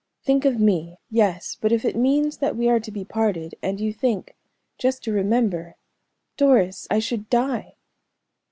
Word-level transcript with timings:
"Think 0.23 0.45
of 0.45 0.59
me! 0.59 0.97
Yes, 1.11 1.55
but 1.61 1.71
if 1.71 1.85
it 1.85 1.95
means 1.95 2.37
that 2.37 2.55
we 2.55 2.67
are 2.67 2.79
to 2.79 2.89
be 2.91 3.05
parted, 3.05 3.53
and 3.61 3.79
you 3.79 3.93
think 3.93 4.35
just 4.79 5.03
to 5.03 5.13
remember 5.13 5.75
Doris, 6.37 6.87
I 6.89 6.97
should 6.97 7.29
die!" 7.29 7.75